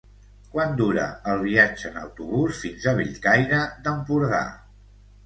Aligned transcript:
Quant 0.53 0.71
dura 0.77 1.03
el 1.33 1.43
viatge 1.43 1.85
en 1.91 1.99
autobús 2.03 2.63
fins 2.63 2.87
a 2.87 2.95
Bellcaire 3.01 3.61
d'Empordà? 3.85 4.41